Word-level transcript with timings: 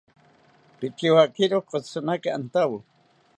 Pikiwakiro 0.79 1.57
kotzironaki 1.69 2.27
antawo 2.37 2.77